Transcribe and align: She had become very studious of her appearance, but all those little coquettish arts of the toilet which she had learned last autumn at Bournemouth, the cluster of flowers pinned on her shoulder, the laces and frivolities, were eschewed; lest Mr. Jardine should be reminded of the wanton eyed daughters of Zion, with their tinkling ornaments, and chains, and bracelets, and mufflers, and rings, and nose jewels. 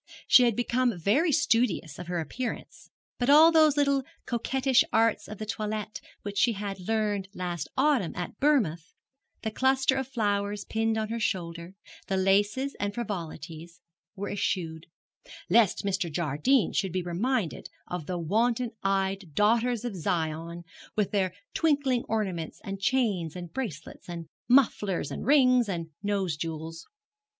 She 0.27 0.45
had 0.45 0.55
become 0.55 0.97
very 0.97 1.31
studious 1.31 1.99
of 1.99 2.07
her 2.07 2.19
appearance, 2.19 2.89
but 3.19 3.29
all 3.29 3.51
those 3.51 3.77
little 3.77 4.01
coquettish 4.25 4.83
arts 4.91 5.27
of 5.27 5.37
the 5.37 5.45
toilet 5.45 6.01
which 6.23 6.39
she 6.39 6.53
had 6.53 6.79
learned 6.87 7.27
last 7.35 7.67
autumn 7.77 8.13
at 8.15 8.39
Bournemouth, 8.39 8.95
the 9.43 9.51
cluster 9.51 9.95
of 9.97 10.07
flowers 10.07 10.65
pinned 10.65 10.97
on 10.97 11.09
her 11.09 11.19
shoulder, 11.19 11.75
the 12.07 12.17
laces 12.17 12.75
and 12.79 12.95
frivolities, 12.95 13.79
were 14.15 14.29
eschewed; 14.31 14.87
lest 15.51 15.85
Mr. 15.85 16.11
Jardine 16.11 16.73
should 16.73 16.91
be 16.91 17.03
reminded 17.03 17.69
of 17.85 18.07
the 18.07 18.17
wanton 18.17 18.71
eyed 18.81 19.35
daughters 19.35 19.85
of 19.85 19.95
Zion, 19.95 20.63
with 20.95 21.11
their 21.11 21.31
tinkling 21.53 22.05
ornaments, 22.09 22.59
and 22.63 22.81
chains, 22.81 23.35
and 23.35 23.53
bracelets, 23.53 24.09
and 24.09 24.25
mufflers, 24.49 25.11
and 25.11 25.27
rings, 25.27 25.69
and 25.69 25.91
nose 26.01 26.35
jewels. 26.37 26.87